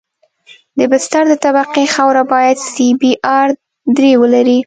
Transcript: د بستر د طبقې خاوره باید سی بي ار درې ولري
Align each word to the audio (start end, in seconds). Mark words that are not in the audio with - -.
د 0.77 0.79
بستر 0.91 1.23
د 1.29 1.33
طبقې 1.45 1.85
خاوره 1.95 2.23
باید 2.33 2.57
سی 2.71 2.87
بي 3.01 3.13
ار 3.37 3.47
درې 3.97 4.11
ولري 4.21 4.59